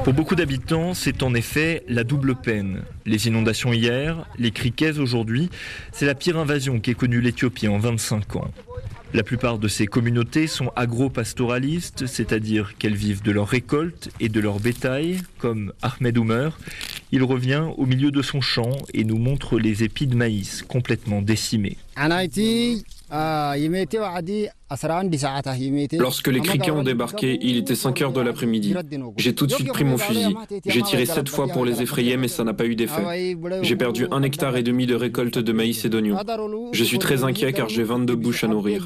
Pour 0.04 0.12
beaucoup 0.12 0.36
d'habitants, 0.36 0.94
c'est 0.94 1.22
en 1.22 1.34
effet 1.34 1.84
la 1.88 2.04
double 2.04 2.36
peine. 2.36 2.82
Les 3.04 3.26
inondations 3.26 3.72
hier, 3.72 4.26
les 4.38 4.52
criquets 4.52 4.98
aujourd'hui, 4.98 5.50
c'est 5.92 6.06
la 6.06 6.14
pire 6.14 6.38
invasion 6.38 6.78
qu'ait 6.80 6.94
connue 6.94 7.20
l'Éthiopie 7.20 7.68
en 7.68 7.78
25 7.78 8.36
ans. 8.36 8.50
La 9.14 9.22
plupart 9.22 9.58
de 9.58 9.68
ces 9.68 9.86
communautés 9.86 10.46
sont 10.46 10.70
agro-pastoralistes, 10.76 12.06
c'est-à-dire 12.06 12.74
qu'elles 12.78 12.94
vivent 12.94 13.22
de 13.22 13.32
leurs 13.32 13.48
récoltes 13.48 14.10
et 14.20 14.28
de 14.28 14.38
leur 14.38 14.60
bétail, 14.60 15.22
comme 15.38 15.72
Ahmed 15.80 16.18
Oumer. 16.18 16.50
Il 17.10 17.22
revient 17.22 17.64
au 17.78 17.86
milieu 17.86 18.10
de 18.10 18.20
son 18.20 18.42
champ 18.42 18.76
et 18.92 19.04
nous 19.04 19.16
montre 19.16 19.58
les 19.58 19.82
épis 19.82 20.06
de 20.06 20.14
maïs 20.14 20.62
complètement 20.62 21.22
décimés. 21.22 21.78
Lorsque 25.98 26.28
les 26.28 26.40
criquets 26.40 26.70
ont 26.70 26.82
débarqué, 26.82 27.38
il 27.40 27.56
était 27.56 27.74
5 27.74 28.02
heures 28.02 28.12
de 28.12 28.20
l'après-midi. 28.20 28.74
J'ai 29.16 29.34
tout 29.34 29.46
de 29.46 29.52
suite 29.52 29.68
pris 29.68 29.84
mon 29.84 29.96
fusil. 29.96 30.34
J'ai 30.66 30.82
tiré 30.82 31.06
sept 31.06 31.28
fois 31.28 31.48
pour 31.48 31.64
les 31.64 31.80
effrayer, 31.80 32.16
mais 32.16 32.28
ça 32.28 32.44
n'a 32.44 32.52
pas 32.52 32.66
eu 32.66 32.76
d'effet. 32.76 33.36
J'ai 33.62 33.76
perdu 33.76 34.06
un 34.10 34.22
hectare 34.22 34.56
et 34.56 34.62
demi 34.62 34.86
de 34.86 34.94
récolte 34.94 35.38
de 35.38 35.52
maïs 35.52 35.84
et 35.84 35.88
d'oignons. 35.88 36.18
Je 36.72 36.84
suis 36.84 36.98
très 36.98 37.24
inquiet 37.24 37.52
car 37.52 37.68
j'ai 37.68 37.82
22 37.82 38.14
bouches 38.14 38.44
à 38.44 38.48
nourrir. 38.48 38.84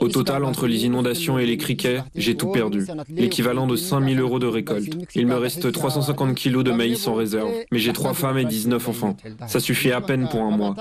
Au 0.00 0.08
total, 0.08 0.44
entre 0.44 0.66
les 0.66 0.84
inondations 0.86 1.38
et 1.38 1.46
les 1.46 1.56
criquets, 1.56 2.00
j'ai 2.16 2.36
tout 2.36 2.48
perdu. 2.48 2.84
L'équivalent 3.08 3.66
de 3.66 3.76
5000 3.76 4.18
euros 4.20 4.38
de 4.38 4.46
récolte. 4.46 4.96
Il 5.14 5.26
me 5.26 5.36
reste 5.36 5.70
350 5.70 6.34
kilos 6.34 6.64
de 6.64 6.72
maïs 6.72 7.06
en 7.06 7.14
réserve. 7.14 7.50
Mais 7.70 7.78
j'ai 7.78 7.92
trois 7.92 8.14
femmes 8.14 8.38
et 8.38 8.44
19 8.44 8.88
enfants. 8.88 9.16
Ça 9.46 9.60
suffit 9.60 9.92
à 9.92 10.00
peine 10.00 10.28
pour 10.28 10.40
un 10.42 10.50
mois. 10.50 10.74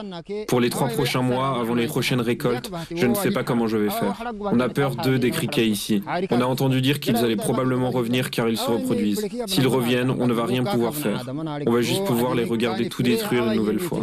Pour 0.48 0.60
les 0.62 0.70
trois 0.70 0.88
prochains 0.88 1.22
mois, 1.22 1.60
avant 1.60 1.75
les 1.75 1.86
prochaines 1.88 2.22
récoltes, 2.22 2.72
je 2.94 3.05
ne 3.05 3.13
sais 3.13 3.32
pas 3.32 3.44
comment 3.44 3.67
je 3.67 3.77
vais 3.77 3.89
faire. 3.89 4.14
On 4.39 4.60
a 4.60 4.69
peur 4.69 4.95
d'eux 4.95 5.19
des 5.19 5.31
criquets 5.31 5.67
ici. 5.67 6.01
On 6.31 6.41
a 6.41 6.45
entendu 6.45 6.81
dire 6.81 7.00
qu'ils 7.00 7.17
allaient 7.17 7.36
probablement 7.36 7.91
revenir 7.91 8.29
car 8.29 8.50
ils 8.50 8.57
se 8.57 8.69
reproduisent. 8.69 9.25
S'ils 9.48 9.67
reviennent, 9.67 10.12
on 10.12 10.27
ne 10.27 10.34
va 10.34 10.45
rien 10.45 10.63
pouvoir 10.63 10.95
faire. 10.95 11.25
On 11.65 11.72
va 11.72 11.81
juste 11.81 12.05
pouvoir 12.05 12.36
les 12.36 12.43
regarder 12.43 12.89
tout 12.89 13.03
détruire 13.03 13.45
une 13.51 13.57
nouvelle 13.57 13.79
fois. 13.79 14.01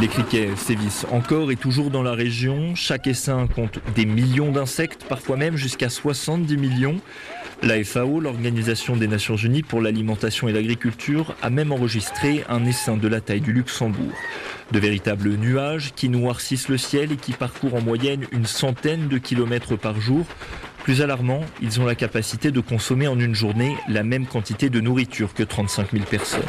Les 0.00 0.08
criquets 0.08 0.50
sévissent 0.56 1.06
encore 1.10 1.50
et 1.50 1.56
toujours 1.56 1.90
dans 1.90 2.02
la 2.02 2.12
région. 2.12 2.74
Chaque 2.74 3.06
essaim 3.06 3.46
compte 3.46 3.78
des 3.94 4.04
millions 4.04 4.52
d'insectes, 4.52 5.04
parfois 5.08 5.36
même 5.36 5.56
jusqu'à 5.56 5.88
70 5.88 6.56
millions. 6.58 7.00
La 7.62 7.82
FAO, 7.82 8.20
l'Organisation 8.20 8.96
des 8.96 9.08
Nations 9.08 9.36
Unies 9.36 9.62
pour 9.62 9.80
l'alimentation 9.80 10.46
et 10.46 10.52
l'agriculture, 10.52 11.34
a 11.42 11.48
même 11.48 11.72
enregistré 11.72 12.44
un 12.48 12.64
essaim 12.66 12.98
de 12.98 13.08
la 13.08 13.20
taille 13.20 13.40
du 13.40 13.52
Luxembourg. 13.52 14.12
De 14.72 14.78
véritables 14.78 15.30
nuages 15.30 15.92
qui 15.96 16.08
noircissent 16.08 16.68
le 16.68 16.76
ciel 16.76 17.12
et 17.12 17.16
qui 17.16 17.32
parcourent 17.32 17.74
en 17.74 17.80
moyenne 17.80 18.26
une 18.30 18.46
centaine 18.46 19.08
de 19.08 19.18
kilomètres 19.18 19.76
par 19.76 20.00
jour. 20.00 20.26
Plus 20.84 21.00
alarmant, 21.00 21.40
ils 21.62 21.80
ont 21.80 21.86
la 21.86 21.94
capacité 21.94 22.50
de 22.50 22.60
consommer 22.60 23.08
en 23.08 23.18
une 23.18 23.34
journée 23.34 23.74
la 23.88 24.02
même 24.02 24.26
quantité 24.26 24.68
de 24.68 24.80
nourriture 24.80 25.32
que 25.32 25.42
35 25.42 25.92
000 25.92 26.04
personnes. 26.04 26.42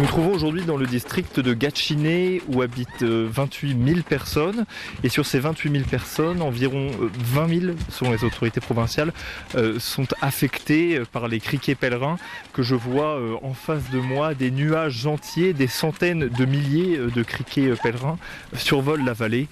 Nous 0.00 0.06
nous 0.06 0.12
trouvons 0.12 0.32
aujourd'hui 0.32 0.64
dans 0.64 0.78
le 0.78 0.86
district 0.86 1.40
de 1.40 1.52
Gatchiné 1.52 2.40
où 2.48 2.62
habitent 2.62 3.02
28 3.02 3.72
euh, 3.72 3.86
000 3.96 4.00
personnes. 4.00 4.64
Et 5.04 5.10
sur 5.10 5.26
ces 5.26 5.40
28 5.40 5.72
000 5.72 5.84
personnes, 5.84 6.40
environ 6.40 6.90
20 7.18 7.42
euh, 7.42 7.60
000, 7.60 7.76
selon 7.90 8.12
les 8.12 8.24
autorités 8.24 8.62
provinciales, 8.62 9.12
euh, 9.56 9.78
sont 9.78 10.06
affectées 10.22 11.02
par 11.12 11.28
les 11.28 11.38
criquets 11.38 11.74
pèlerins 11.74 12.16
que 12.54 12.62
je 12.62 12.74
vois 12.74 13.20
en 13.42 13.52
face 13.52 13.90
de 13.90 13.98
moi. 13.98 14.32
Des 14.32 14.50
nuages 14.50 15.06
entiers, 15.06 15.52
des 15.52 15.66
centaines 15.66 16.28
de 16.28 16.44
milliers 16.46 16.96
de 16.96 17.22
criquets 17.22 17.74
pèlerins 17.82 18.16
survolent 18.54 19.04
la 19.04 19.12
vallée 19.12 19.48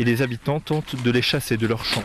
et 0.00 0.04
les 0.04 0.20
habitants 0.20 0.58
tentent 0.58 1.00
de 1.00 1.10
les 1.12 1.22
chasser 1.22 1.56
de 1.56 1.68
leurs 1.68 1.84
champs. 1.84 2.02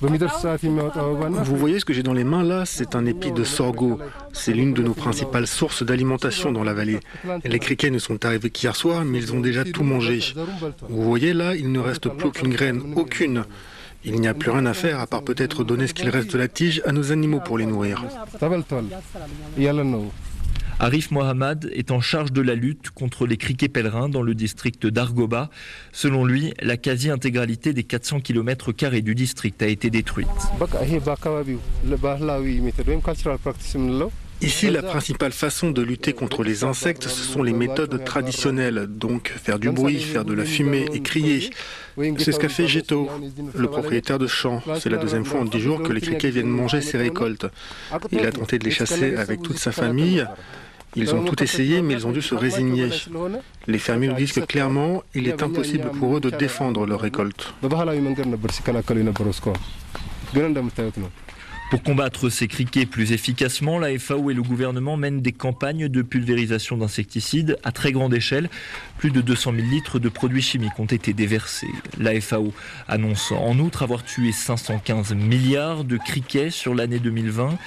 Vous 0.00 1.56
voyez 1.56 1.80
ce 1.80 1.84
que 1.84 1.92
j'ai 1.92 2.02
dans 2.02 2.12
les 2.12 2.24
mains 2.24 2.44
là? 2.44 2.64
C'est 2.66 2.94
un 2.94 3.04
épi 3.06 3.32
de 3.32 3.44
sorgho. 3.44 3.98
C'est 4.32 4.52
l'une 4.52 4.74
de 4.74 4.82
nos 4.82 4.94
principales 4.94 5.46
sources 5.46 5.82
d'alimentation 5.82 6.52
dans 6.52 6.62
la 6.62 6.74
vallée. 6.74 7.00
Les 7.44 7.58
criquets 7.58 7.90
ne 7.90 7.98
sont 7.98 8.24
arrivés 8.24 8.50
qu'hier 8.50 8.76
soir, 8.76 9.04
mais 9.04 9.18
ils 9.18 9.32
ont 9.32 9.40
déjà 9.40 9.64
tout 9.64 9.82
mangé. 9.82 10.20
Vous 10.88 11.02
voyez 11.02 11.32
là, 11.32 11.54
il 11.54 11.72
ne 11.72 11.80
reste 11.80 12.08
plus 12.08 12.28
aucune 12.28 12.50
graine, 12.50 12.94
aucune. 12.96 13.44
Il 14.04 14.20
n'y 14.20 14.28
a 14.28 14.34
plus 14.34 14.50
rien 14.50 14.66
à 14.66 14.74
faire 14.74 15.00
à 15.00 15.06
part 15.06 15.22
peut-être 15.22 15.64
donner 15.64 15.88
ce 15.88 15.94
qu'il 15.94 16.08
reste 16.08 16.32
de 16.32 16.38
la 16.38 16.48
tige 16.48 16.80
à 16.86 16.92
nos 16.92 17.10
animaux 17.10 17.40
pour 17.40 17.58
les 17.58 17.66
nourrir. 17.66 18.04
Arif 20.80 21.10
Mohamed 21.10 21.70
est 21.74 21.90
en 21.90 22.00
charge 22.00 22.32
de 22.32 22.40
la 22.40 22.54
lutte 22.54 22.90
contre 22.90 23.26
les 23.26 23.36
criquets 23.36 23.68
pèlerins 23.68 24.08
dans 24.08 24.22
le 24.22 24.34
district 24.34 24.86
d'Argoba. 24.86 25.50
Selon 25.90 26.24
lui, 26.24 26.54
la 26.62 26.76
quasi-intégralité 26.76 27.72
des 27.72 27.82
400 27.82 28.20
km 28.20 28.72
du 29.00 29.14
district 29.16 29.60
a 29.60 29.66
été 29.66 29.90
détruite. 29.90 30.28
Ici, 34.40 34.70
la 34.70 34.82
principale 34.82 35.32
façon 35.32 35.72
de 35.72 35.82
lutter 35.82 36.12
contre 36.12 36.44
les 36.44 36.62
insectes, 36.62 37.08
ce 37.08 37.24
sont 37.24 37.42
les 37.42 37.52
méthodes 37.52 38.04
traditionnelles, 38.04 38.86
donc 38.88 39.30
faire 39.30 39.58
du 39.58 39.70
bruit, 39.70 39.98
faire 39.98 40.24
de 40.24 40.32
la 40.32 40.44
fumée 40.44 40.86
et 40.92 41.02
crier. 41.02 41.50
C'est 42.18 42.30
ce 42.30 42.38
qu'a 42.38 42.48
fait 42.48 42.68
Geto, 42.68 43.10
le 43.56 43.66
propriétaire 43.66 44.20
de 44.20 44.28
champ. 44.28 44.62
C'est 44.78 44.90
la 44.90 44.98
deuxième 44.98 45.24
fois 45.24 45.40
en 45.40 45.44
dix 45.44 45.58
jours 45.58 45.82
que 45.82 45.92
les 45.92 46.00
criquets 46.00 46.30
viennent 46.30 46.46
manger 46.46 46.82
ses 46.82 46.98
récoltes. 46.98 47.46
Il 48.12 48.24
a 48.24 48.30
tenté 48.30 48.60
de 48.60 48.64
les 48.64 48.70
chasser 48.70 49.16
avec 49.16 49.42
toute 49.42 49.58
sa 49.58 49.72
famille. 49.72 50.24
Ils 50.96 51.14
ont 51.14 51.24
tout 51.24 51.42
essayé, 51.42 51.82
mais 51.82 51.94
ils 51.94 52.06
ont 52.06 52.12
dû 52.12 52.22
se 52.22 52.34
résigner. 52.34 52.88
Les 53.66 53.78
fermiers 53.78 54.08
nous 54.08 54.14
disent 54.14 54.32
que 54.32 54.40
clairement, 54.40 55.02
il 55.14 55.28
est 55.28 55.42
impossible 55.42 55.90
pour 55.98 56.16
eux 56.16 56.20
de 56.20 56.30
défendre 56.30 56.86
leur 56.86 57.00
récolte. 57.00 57.54
Pour 61.70 61.82
combattre 61.82 62.30
ces 62.30 62.48
criquets 62.48 62.86
plus 62.86 63.12
efficacement, 63.12 63.78
la 63.78 63.98
FAO 63.98 64.30
et 64.30 64.34
le 64.34 64.42
gouvernement 64.42 64.96
mènent 64.96 65.20
des 65.20 65.32
campagnes 65.32 65.88
de 65.88 66.00
pulvérisation 66.00 66.78
d'insecticides 66.78 67.58
à 67.62 67.72
très 67.72 67.92
grande 67.92 68.14
échelle. 68.14 68.48
Plus 68.96 69.10
de 69.10 69.20
200 69.20 69.52
000 69.54 69.66
litres 69.68 69.98
de 69.98 70.08
produits 70.08 70.40
chimiques 70.40 70.78
ont 70.78 70.86
été 70.86 71.12
déversés. 71.12 71.68
La 71.98 72.18
FAO 72.22 72.54
annonce 72.88 73.32
en 73.32 73.58
outre 73.58 73.82
avoir 73.82 74.02
tué 74.02 74.32
515 74.32 75.12
milliards 75.14 75.84
de 75.84 75.98
criquets 75.98 76.48
sur 76.48 76.74
l'année 76.74 77.00
2020. 77.00 77.58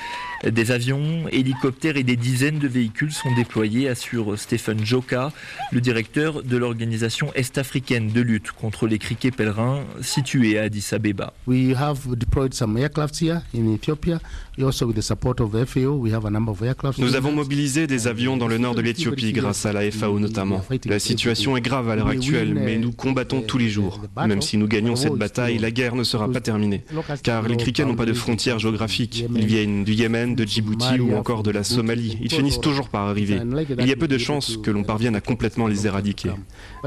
Des 0.50 0.72
avions, 0.72 1.28
hélicoptères 1.32 1.98
et 1.98 2.04
des 2.04 2.16
dizaines 2.16 2.58
de 2.58 2.68
véhicules 2.68 3.12
sont 3.12 3.34
déployés, 3.36 3.88
assure 3.88 4.38
Stephen 4.40 4.84
Joka, 4.84 5.32
le 5.72 5.82
directeur 5.82 6.42
de 6.42 6.58
l'organisation 6.58 7.32
est-africaine 7.36 8.08
de 8.08 8.22
lutte 8.22 8.52
contre 8.52 8.88
les 8.88 8.98
criquets 8.98 9.30
pèlerins 9.32 9.82
située 10.02 10.58
à 10.58 10.64
Addis 10.64 10.88
Abeba. 10.94 11.34
We 11.46 11.76
have 11.76 12.16
deployed 12.18 12.54
some 12.54 12.76
aircraft 12.78 13.22
here 13.22 13.42
in 13.54 13.72
Ethiopia. 13.72 14.20
Also 14.62 14.86
with 14.86 14.96
the 14.96 15.02
support 15.02 15.40
of 15.42 15.52
the 15.52 15.66
FAO, 15.66 15.96
we 15.96 16.12
have 16.14 16.26
a 16.26 16.30
number 16.30 16.52
of 16.52 16.62
aircraft. 16.62 17.00
Nous 17.00 17.16
avons 17.16 17.32
mobilisé 17.32 17.88
des 17.88 18.08
avions 18.08 18.38
dans 18.38 18.48
le 18.48 18.58
nord 18.58 18.76
de 18.76 18.82
l'Éthiopie 18.82 19.32
grâce 19.32 19.66
à 19.66 19.74
la 19.74 19.90
FAO 19.92 20.20
notamment. 20.20 20.62
La 20.86 21.00
situation 21.00 21.56
est 21.56 21.62
grave 21.62 21.90
à 21.90 21.96
l'heure 21.96 22.08
actuelle, 22.08 22.54
mais 22.54 22.78
nous 22.78 22.92
combattons 22.92 23.42
tous 23.42 23.58
les 23.58 23.70
jours. 23.70 24.02
Même 24.26 24.42
si 24.42 24.58
nous 24.58 24.68
gagnons 24.68 24.96
cette 24.96 25.14
bataille, 25.14 25.58
la 25.60 25.72
guerre 25.72 25.96
ne 25.96 26.04
sera 26.04 26.30
pas 26.32 26.42
terminée. 26.42 26.84
Car 27.24 27.48
les 27.48 27.58
criquets 27.58 27.86
n'ont 27.86 27.96
pas 27.96 28.06
de 28.06 28.14
frontières 28.14 28.60
géographiques. 28.60 29.26
Ils 29.36 29.46
viennent 29.46 29.84
du 29.84 29.94
Yémen, 29.94 30.31
de 30.36 30.44
Djibouti 30.44 31.00
ou 31.00 31.16
encore 31.16 31.44
de 31.44 31.52
la 31.52 31.64
Somalie. 31.64 32.18
Ils 32.22 32.32
finissent 32.32 32.60
toujours 32.60 32.90
par 32.90 33.08
arriver. 33.08 33.40
Il 33.80 33.88
y 33.88 33.92
a 33.92 33.96
peu 33.96 34.08
de 34.08 34.18
chances 34.18 34.58
que 34.58 34.72
l'on 34.72 34.84
parvienne 34.84 35.16
à 35.16 35.22
complètement 35.22 35.68
les 35.68 35.88
éradiquer. 35.88 36.32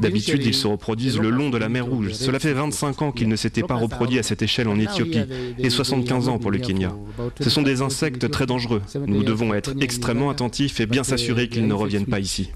D'habitude, 0.01 0.45
ils 0.45 0.55
se 0.55 0.67
reproduisent 0.67 1.19
le 1.19 1.31
long 1.31 1.51
de 1.51 1.59
la 1.59 1.69
mer 1.69 1.87
Rouge. 1.87 2.13
Cela 2.15 2.39
fait 2.39 2.53
25 2.53 3.03
ans 3.03 3.13
qu'ils 3.13 3.29
ne 3.29 3.37
s'étaient 3.37 3.63
pas 3.63 3.75
reproduits 3.75 4.19
à 4.19 4.23
cette 4.23 4.43
échelle 4.43 4.69
en 4.69 4.79
Éthiopie 4.79 5.25
et 5.59 5.71
75 5.71 6.29
ans 6.29 6.39
pour 6.39 6.51
le 6.51 6.59
Kenya. 6.59 6.93
Ce 7.41 7.51
sont 7.51 7.63
des 7.63 7.83
insectes 7.83 8.31
très 8.31 8.47
dangereux. 8.47 8.83
Nous 9.07 9.23
devons 9.23 9.55
être 9.55 9.75
extrêmement 9.81 10.31
attentifs 10.31 10.81
et 10.81 10.87
bien 10.87 11.05
s'assurer 11.05 11.49
qu'ils 11.49 11.67
ne 11.67 11.75
reviennent 11.75 12.07
pas 12.07 12.21
ici. 12.21 12.51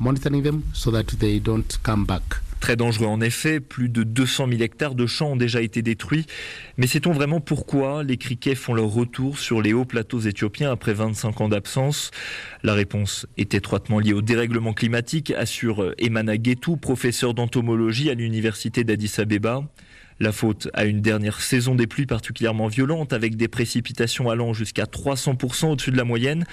monitoring 0.00 0.42
them 0.42 0.64
so 0.72 0.90
that 0.90 1.06
they 1.20 1.38
don't 1.38 1.78
come 1.82 2.06
back. 2.06 2.40
Très 2.60 2.76
dangereux 2.76 3.06
en 3.06 3.20
effet, 3.22 3.58
plus 3.58 3.88
de 3.88 4.02
200 4.02 4.48
000 4.50 4.62
hectares 4.62 4.94
de 4.94 5.06
champs 5.06 5.32
ont 5.32 5.36
déjà 5.36 5.62
été 5.62 5.80
détruits. 5.80 6.26
Mais 6.76 6.86
sait-on 6.86 7.12
vraiment 7.12 7.40
pourquoi 7.40 8.04
les 8.04 8.18
criquets 8.18 8.54
font 8.54 8.74
leur 8.74 8.88
retour 8.88 9.38
sur 9.38 9.62
les 9.62 9.72
hauts 9.72 9.86
plateaux 9.86 10.20
éthiopiens 10.20 10.70
après 10.70 10.92
25 10.92 11.40
ans 11.40 11.48
d'absence? 11.48 12.10
La 12.62 12.74
réponse 12.74 13.26
est 13.38 13.54
étroitement 13.54 13.98
liée 13.98 14.12
au 14.12 14.20
dérèglement 14.20 14.74
climatique, 14.74 15.30
assure 15.30 15.94
Emana 15.98 16.34
Getou, 16.34 16.76
professeur 16.76 17.32
d'entomologie 17.32 18.10
à 18.10 18.14
l'université 18.14 18.84
d'Addis 18.84 19.14
Abeba. 19.18 19.64
La 20.22 20.32
faute 20.32 20.68
à 20.74 20.84
une 20.84 21.00
dernière 21.00 21.40
saison 21.40 21.74
des 21.74 21.86
pluies 21.86 22.04
particulièrement 22.04 22.66
violente 22.66 23.14
avec 23.14 23.36
des 23.36 23.48
précipitations 23.48 24.28
allant 24.28 24.52
jusqu'à 24.52 24.84
300% 24.84 25.72
au-dessus 25.72 25.92
de 25.92 25.96
la 25.96 26.04
moyenne. 26.04 26.44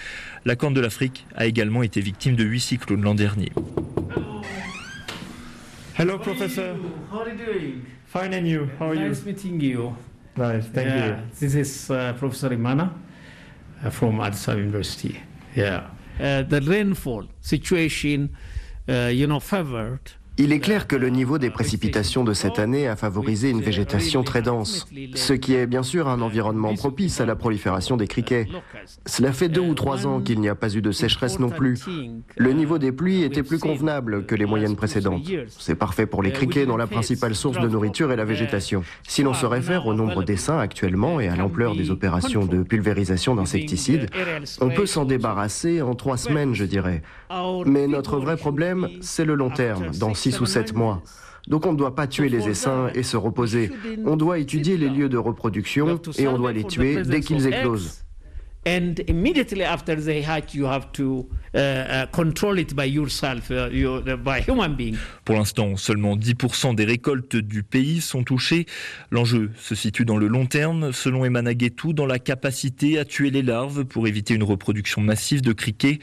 La 0.46 0.56
Corne 0.56 0.74
de 0.74 0.80
l'Afrique 0.80 1.26
a 1.36 1.48
également 1.48 1.84
été 1.84 2.00
victime 2.00 2.38
de 2.38 2.46
huit 2.46 2.62
cyclones 2.62 3.02
l'an 3.02 3.14
dernier. 3.14 3.52
Hello, 5.98 6.20
professor. 6.20 6.78
How 7.10 7.22
are 7.22 7.30
you 7.30 7.38
doing? 7.44 7.86
Fine, 8.06 8.34
and 8.34 8.48
you? 8.48 8.70
How 8.78 8.90
are 8.90 8.94
you? 8.94 9.08
Nice 9.08 9.26
meeting 9.26 9.60
you. 9.60 9.98
Nice, 10.36 10.68
thank 10.68 10.90
yeah, 10.90 11.08
you. 11.08 11.24
This 11.40 11.56
is 11.56 11.90
uh, 11.90 12.14
Professor 12.20 12.50
Imana 12.52 12.94
uh, 13.84 13.90
from 13.90 14.22
Addis 14.22 14.48
Ababa 14.48 14.60
University. 14.60 15.20
Yeah. 15.56 15.90
Uh, 16.20 16.44
the 16.44 16.62
rainfall 16.62 17.26
situation, 17.42 18.38
uh, 18.88 19.10
you 19.12 19.26
know, 19.26 19.40
favored 19.40 20.12
Il 20.40 20.52
est 20.52 20.60
clair 20.60 20.86
que 20.86 20.96
le 20.96 21.10
niveau 21.10 21.40
des 21.40 21.50
précipitations 21.50 22.24
de 22.24 22.34
cette 22.34 22.60
année 22.60 22.88
a 22.88 22.96
favorisé 22.96 23.50
une 23.50 23.62
végétation 23.62 24.24
très 24.24 24.44
dense, 24.44 24.88
ce 25.16 25.34
qui 25.34 25.56
est 25.56 25.66
bien 25.66 25.82
sûr 25.82 26.08
un 26.08 26.22
environnement 26.22 26.76
propice 26.76 27.20
à 27.20 27.26
la 27.26 27.36
prolifération 27.36 27.98
des 27.98 28.08
criquets. 28.08 28.48
Cela 29.08 29.34
fait 29.34 29.50
deux 29.50 29.62
ou 29.62 29.74
trois 29.74 30.06
ans 30.06 30.22
qu'il 30.22 30.40
n'y 30.40 30.48
a 30.48 30.54
pas 30.54 30.76
eu 30.76 30.82
de 30.84 30.92
sécheresse 30.92 31.40
non 31.40 31.50
plus. 31.50 31.80
Le 32.36 32.54
niveau 32.54 32.78
des 32.78 32.92
pluies 32.92 33.24
était 33.24 33.42
plus 33.42 33.58
convenable 33.58 34.28
que 34.28 34.36
les 34.36 34.46
moyennes 34.46 34.76
précédentes. 34.76 35.24
C'est 35.58 35.76
parfait 35.76 36.06
pour 36.06 36.22
les 36.22 36.32
criquets 36.32 36.68
dont 36.68 36.78
la 36.78 36.88
principale 36.88 37.34
source 37.34 37.60
de 37.60 37.68
nourriture 37.68 38.12
est 38.12 38.16
la 38.16 38.26
végétation. 38.26 38.84
Si 39.08 39.24
l'on 39.24 39.34
se 39.34 39.48
réfère 39.48 39.88
au 39.88 39.96
nombre 39.96 40.24
d'essaims 40.24 40.60
actuellement 40.60 41.20
et 41.20 41.30
à 41.30 41.36
l'ampleur 41.36 41.76
des 41.76 41.90
opérations 41.90 42.46
de 42.46 42.62
pulvérisation 42.62 43.34
d'insecticides, 43.34 44.12
on 44.62 44.70
peut 44.70 44.86
s'en 44.86 45.06
débarrasser 45.06 45.82
en 45.82 45.96
trois 45.96 46.18
semaines, 46.18 46.54
je 46.54 46.66
dirais. 46.66 47.02
Mais 47.66 47.88
notre 47.88 48.20
vrai 48.20 48.38
problème, 48.38 48.88
c'est 49.02 49.26
le 49.26 49.34
long 49.34 49.50
terme, 49.50 49.92
dans 50.00 50.14
ou 50.40 50.46
sept 50.46 50.74
mois. 50.74 51.04
Donc 51.48 51.66
on 51.66 51.72
ne 51.72 51.78
doit 51.78 51.96
pas 51.96 52.08
tuer 52.08 52.30
les 52.30 52.48
essaims 52.50 52.90
et 52.94 53.04
se 53.04 53.18
reposer. 53.18 53.72
On 54.06 54.18
doit 54.18 54.40
étudier 54.40 54.78
les 54.78 54.90
lieux 54.90 55.10
de 55.10 55.18
reproduction 55.18 56.00
et 56.18 56.28
on 56.28 56.38
doit 56.38 56.54
les 56.54 56.66
tuer 56.66 57.04
dès 57.04 57.22
qu'ils 57.22 57.48
éclosent. 57.48 58.04
And 58.68 58.96
immediately 59.08 59.64
after 59.64 59.96
they 59.96 60.22
hatch, 60.22 60.54
you 60.54 60.66
have 60.66 60.92
to 60.92 61.26
uh, 61.54 61.58
uh, 61.58 62.06
control 62.12 62.60
it 62.60 62.76
by 62.76 62.84
yourself, 62.84 63.50
uh, 63.50 63.70
you, 63.72 64.02
by 64.18 64.42
human 64.42 64.76
being. 64.76 64.98
Pour 65.24 65.36
l'instant, 65.36 65.78
seulement 65.78 66.18
10% 66.18 66.76
des 66.76 66.84
récoltes 66.84 67.38
du 67.38 67.64
pays 67.64 68.02
sont 68.02 68.24
touchées. 68.24 68.66
L'enjeu 69.10 69.52
se 69.58 69.74
situe 69.74 70.04
dans 70.04 70.18
le 70.18 70.28
long 70.28 70.48
terme, 70.48 70.92
selon 70.92 71.24
Emanagetou, 71.24 71.94
dans 71.94 72.06
la 72.06 72.20
capacité 72.20 73.00
à 73.00 73.06
tuer 73.06 73.30
les 73.30 73.42
larves 73.42 73.86
pour 73.86 74.06
éviter 74.06 74.34
une 74.34 74.44
reproduction 74.44 75.00
massive 75.00 75.42
de 75.42 75.54
criquets. 75.54 76.00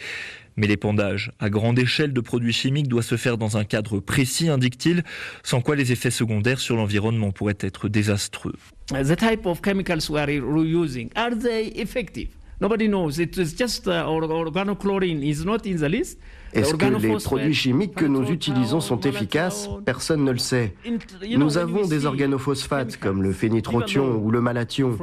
Mais 0.57 0.67
l'épandage 0.67 1.33
à 1.41 1.51
grande 1.51 1.79
échelle 1.79 2.13
de 2.13 2.21
produits 2.21 2.53
chimiques 2.53 2.89
doit 2.89 3.03
se 3.03 3.17
faire 3.17 3.39
dans 3.39 3.57
un 3.57 3.65
cadre 3.65 4.01
précis, 4.01 4.49
indique-t-il, 4.49 5.03
sans 5.43 5.61
quoi 5.61 5.75
les 5.77 5.93
effets 5.93 6.11
secondaires 6.11 6.61
sur 6.61 6.77
l'environnement 6.77 7.33
pourraient 7.33 7.59
être 7.61 7.89
désastreux. 7.89 8.55
The 8.89 9.17
type 9.17 9.47
of 9.47 9.61
chemicals 9.65 10.09
we 10.09 10.21
are 10.21 10.31
using, 10.31 11.11
are 11.17 11.37
they 11.37 11.73
effective? 11.77 12.29
Nobody 12.61 12.87
knows. 12.87 13.19
It 13.19 13.37
is 13.37 13.55
just 13.59 13.89
uh, 13.89 14.07
organochlorine 14.07 15.23
is 15.23 15.45
not 15.45 15.67
in 15.67 15.77
the 15.77 15.89
list. 15.89 16.19
Est-ce 16.53 16.75
que 16.75 16.87
les 16.87 17.17
produits 17.19 17.55
chimiques 17.55 17.97
que 17.97 18.05
nous 18.05 18.31
utilisons 18.31 18.81
sont 18.81 19.01
efficaces? 19.01 19.69
Personne 19.85 20.25
ne 20.25 20.31
le 20.31 20.39
sait. 20.39 20.75
Nous 21.37 21.59
avons 21.59 21.85
des 21.87 22.07
organophosphates 22.07 22.97
comme 22.99 23.23
le 23.23 23.33
phénitrotion 23.33 24.23
ou 24.23 24.31
le 24.31 24.41
malathion. 24.41 24.97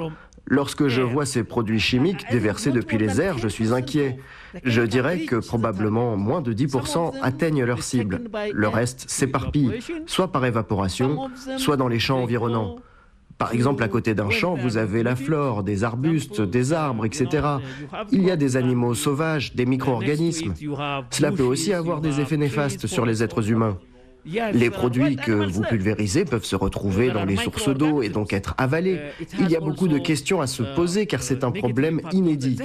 Lorsque 0.45 0.87
je 0.87 1.01
vois 1.01 1.25
ces 1.25 1.43
produits 1.43 1.79
chimiques 1.79 2.25
déversés 2.29 2.71
depuis 2.71 2.97
les 2.97 3.21
airs, 3.21 3.37
je 3.37 3.47
suis 3.47 3.73
inquiet. 3.73 4.17
Je 4.63 4.81
dirais 4.81 5.21
que 5.21 5.37
probablement 5.37 6.17
moins 6.17 6.41
de 6.41 6.53
10% 6.53 7.13
atteignent 7.21 7.63
leur 7.63 7.83
cible. 7.83 8.21
Le 8.51 8.67
reste 8.67 9.09
s'éparpille, 9.09 9.79
soit 10.07 10.31
par 10.31 10.45
évaporation, 10.45 11.29
soit 11.57 11.77
dans 11.77 11.87
les 11.87 11.99
champs 11.99 12.21
environnants. 12.21 12.77
Par 13.37 13.53
exemple, 13.53 13.81
à 13.81 13.87
côté 13.87 14.13
d'un 14.13 14.29
champ, 14.29 14.53
vous 14.53 14.77
avez 14.77 15.01
la 15.01 15.15
flore, 15.15 15.63
des 15.63 15.83
arbustes, 15.83 16.41
des 16.41 16.73
arbres, 16.73 17.05
etc. 17.05 17.47
Il 18.11 18.21
y 18.21 18.29
a 18.29 18.35
des 18.35 18.55
animaux 18.55 18.93
sauvages, 18.93 19.55
des 19.55 19.65
micro-organismes. 19.65 20.53
Cela 21.09 21.31
peut 21.31 21.41
aussi 21.41 21.73
avoir 21.73 22.01
des 22.01 22.19
effets 22.19 22.37
néfastes 22.37 22.85
sur 22.85 23.03
les 23.03 23.23
êtres 23.23 23.49
humains. 23.49 23.79
Les 24.25 24.69
produits 24.69 25.15
que 25.15 25.31
vous 25.31 25.61
pulvérisez 25.61 26.25
peuvent 26.25 26.45
se 26.45 26.55
retrouver 26.55 27.11
dans 27.11 27.25
les 27.25 27.37
sources 27.37 27.69
d'eau 27.69 28.01
et 28.01 28.09
donc 28.09 28.33
être 28.33 28.53
avalés. 28.57 28.99
Il 29.39 29.49
y 29.49 29.55
a 29.55 29.59
beaucoup 29.59 29.87
de 29.87 29.97
questions 29.97 30.41
à 30.41 30.47
se 30.47 30.63
poser 30.63 31.05
car 31.05 31.23
c'est 31.23 31.43
un 31.43 31.51
problème 31.51 32.01
inédit. 32.11 32.57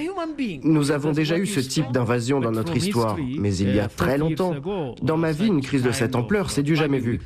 Nous 0.63 0.91
avons 0.91 1.13
déjà 1.13 1.39
eu 1.39 1.47
ce 1.47 1.61
type 1.61 1.91
d'invasion 1.93 2.41
dans 2.41 2.53
notre 2.53 2.77
histoire, 2.77 3.17
mais 3.39 3.57
il 3.57 3.75
y 3.75 3.81
a 3.81 3.89
très 3.89 4.19
longtemps. 4.19 4.55
Dans 5.03 5.17
ma 5.17 5.33
vie, 5.33 5.47
une 5.47 5.63
crise 5.63 5.83
de 5.83 5.93
cette 5.93 6.15
ampleur, 6.15 6.51
c'est 6.51 6.63
du 6.63 6.77
jamais 6.77 6.99
vu. 6.99 7.21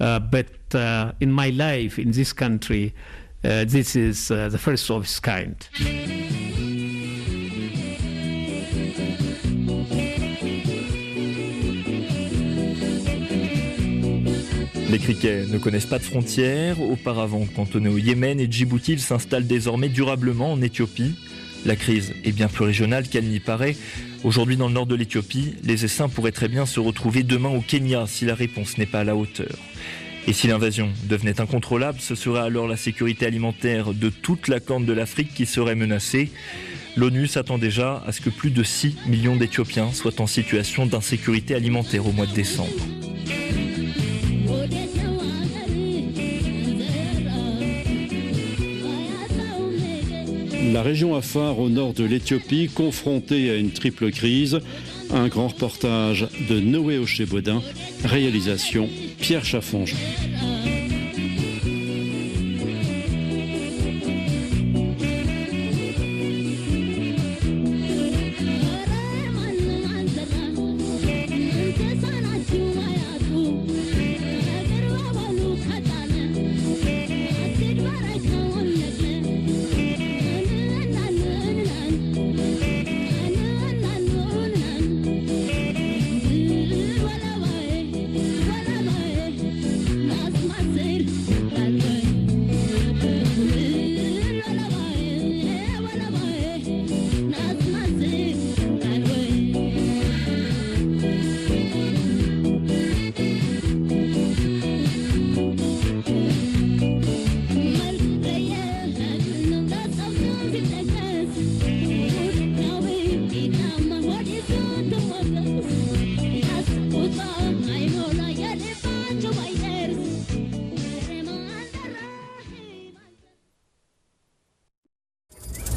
But 0.00 0.74
in 0.74 1.30
my 1.30 1.52
life, 1.52 1.98
in 1.98 2.10
this 2.10 2.32
country, 2.32 2.92
this 3.42 3.94
is 3.94 4.28
the 4.28 4.58
first 4.58 4.90
of 4.90 5.04
its 5.04 5.20
kind. 5.20 5.54
Les 14.94 15.00
criquets 15.00 15.46
ne 15.48 15.58
connaissent 15.58 15.86
pas 15.86 15.98
de 15.98 16.04
frontières. 16.04 16.80
Auparavant 16.80 17.44
cantonnés 17.46 17.88
au 17.88 17.98
Yémen 17.98 18.38
et 18.38 18.46
Djibouti, 18.48 18.92
ils 18.92 19.00
s'installent 19.00 19.48
désormais 19.48 19.88
durablement 19.88 20.52
en 20.52 20.62
Éthiopie. 20.62 21.16
La 21.66 21.74
crise 21.74 22.14
est 22.22 22.30
bien 22.30 22.46
plus 22.46 22.64
régionale 22.64 23.08
qu'elle 23.08 23.24
n'y 23.24 23.40
paraît. 23.40 23.76
Aujourd'hui, 24.22 24.56
dans 24.56 24.68
le 24.68 24.74
nord 24.74 24.86
de 24.86 24.94
l'Éthiopie, 24.94 25.56
les 25.64 25.84
essaims 25.84 26.08
pourraient 26.08 26.30
très 26.30 26.46
bien 26.46 26.64
se 26.64 26.78
retrouver 26.78 27.24
demain 27.24 27.48
au 27.48 27.60
Kenya 27.60 28.04
si 28.06 28.24
la 28.24 28.36
réponse 28.36 28.78
n'est 28.78 28.86
pas 28.86 29.00
à 29.00 29.04
la 29.04 29.16
hauteur. 29.16 29.56
Et 30.28 30.32
si 30.32 30.46
l'invasion 30.46 30.88
devenait 31.08 31.40
incontrôlable, 31.40 31.98
ce 32.00 32.14
serait 32.14 32.42
alors 32.42 32.68
la 32.68 32.76
sécurité 32.76 33.26
alimentaire 33.26 33.94
de 33.94 34.10
toute 34.10 34.46
la 34.46 34.60
corne 34.60 34.84
de 34.84 34.92
l'Afrique 34.92 35.34
qui 35.34 35.44
serait 35.44 35.74
menacée. 35.74 36.30
L'ONU 36.96 37.26
s'attend 37.26 37.58
déjà 37.58 38.00
à 38.06 38.12
ce 38.12 38.20
que 38.20 38.30
plus 38.30 38.52
de 38.52 38.62
6 38.62 38.94
millions 39.08 39.34
d'Éthiopiens 39.34 39.92
soient 39.92 40.20
en 40.20 40.28
situation 40.28 40.86
d'insécurité 40.86 41.56
alimentaire 41.56 42.06
au 42.06 42.12
mois 42.12 42.26
de 42.26 42.32
décembre. 42.34 42.70
La 50.72 50.82
région 50.82 51.14
Afar 51.14 51.58
au 51.58 51.68
nord 51.68 51.92
de 51.92 52.04
l'Éthiopie, 52.04 52.70
confrontée 52.74 53.50
à 53.50 53.56
une 53.56 53.70
triple 53.70 54.10
crise. 54.10 54.60
Un 55.12 55.28
grand 55.28 55.48
reportage 55.48 56.26
de 56.48 56.58
Noé 56.58 56.98
Ochebodin, 56.98 57.62
réalisation 58.04 58.88
Pierre 59.20 59.44
Chaffange. 59.44 59.94